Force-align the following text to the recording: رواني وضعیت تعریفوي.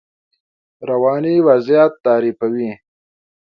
رواني 0.89 1.35
وضعیت 1.47 1.91
تعریفوي. 2.05 2.71